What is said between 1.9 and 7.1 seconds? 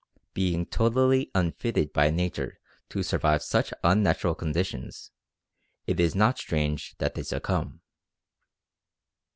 by nature to survive such unnatural conditions, it is not strange